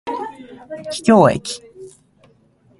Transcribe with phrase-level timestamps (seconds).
[0.91, 1.61] 桔梗駅